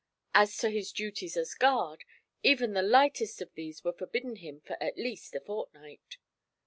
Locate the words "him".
4.37-4.59